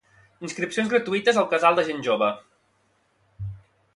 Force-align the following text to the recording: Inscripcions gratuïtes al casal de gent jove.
Inscripcions 0.47 0.89
gratuïtes 0.93 1.39
al 1.41 1.47
casal 1.51 1.77
de 1.79 1.85
gent 1.91 2.01
jove. 2.09 2.31